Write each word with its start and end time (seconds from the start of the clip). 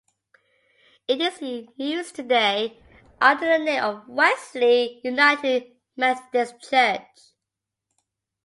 It 1.07 1.21
is 1.21 1.37
in 1.43 1.67
use 1.75 2.11
today 2.11 2.79
under 3.21 3.45
the 3.45 3.63
name 3.63 3.83
of 3.83 4.07
Wesley 4.07 4.99
United 5.03 5.75
Methodist 5.95 6.55
Church. 6.67 7.05